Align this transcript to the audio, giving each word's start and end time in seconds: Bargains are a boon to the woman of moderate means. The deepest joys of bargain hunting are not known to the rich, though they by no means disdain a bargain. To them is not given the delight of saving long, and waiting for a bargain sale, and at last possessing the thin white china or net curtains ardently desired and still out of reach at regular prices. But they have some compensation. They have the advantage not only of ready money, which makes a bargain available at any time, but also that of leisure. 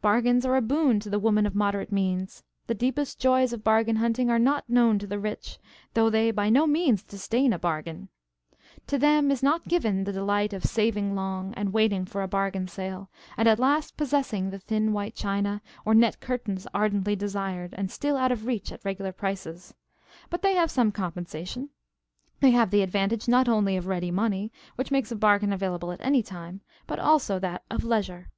Bargains 0.00 0.46
are 0.46 0.56
a 0.56 0.62
boon 0.62 0.98
to 1.00 1.10
the 1.10 1.18
woman 1.18 1.44
of 1.44 1.54
moderate 1.54 1.92
means. 1.92 2.42
The 2.68 2.74
deepest 2.74 3.20
joys 3.20 3.52
of 3.52 3.62
bargain 3.62 3.96
hunting 3.96 4.30
are 4.30 4.38
not 4.38 4.66
known 4.66 4.98
to 5.00 5.06
the 5.06 5.18
rich, 5.18 5.58
though 5.92 6.08
they 6.08 6.30
by 6.30 6.48
no 6.48 6.66
means 6.66 7.02
disdain 7.02 7.52
a 7.52 7.58
bargain. 7.58 8.08
To 8.86 8.96
them 8.96 9.30
is 9.30 9.42
not 9.42 9.68
given 9.68 10.04
the 10.04 10.12
delight 10.14 10.54
of 10.54 10.64
saving 10.64 11.14
long, 11.14 11.52
and 11.52 11.70
waiting 11.74 12.06
for 12.06 12.22
a 12.22 12.28
bargain 12.28 12.66
sale, 12.66 13.10
and 13.36 13.46
at 13.46 13.58
last 13.58 13.98
possessing 13.98 14.48
the 14.48 14.58
thin 14.58 14.94
white 14.94 15.14
china 15.14 15.60
or 15.84 15.92
net 15.92 16.18
curtains 16.20 16.66
ardently 16.72 17.14
desired 17.14 17.74
and 17.76 17.90
still 17.90 18.16
out 18.16 18.32
of 18.32 18.46
reach 18.46 18.72
at 18.72 18.82
regular 18.86 19.12
prices. 19.12 19.74
But 20.30 20.40
they 20.40 20.54
have 20.54 20.70
some 20.70 20.90
compensation. 20.92 21.68
They 22.40 22.52
have 22.52 22.70
the 22.70 22.80
advantage 22.80 23.28
not 23.28 23.50
only 23.50 23.76
of 23.76 23.86
ready 23.86 24.10
money, 24.10 24.50
which 24.76 24.90
makes 24.90 25.12
a 25.12 25.14
bargain 25.14 25.52
available 25.52 25.92
at 25.92 26.00
any 26.00 26.22
time, 26.22 26.62
but 26.86 26.98
also 26.98 27.38
that 27.40 27.64
of 27.70 27.84
leisure. 27.84 28.30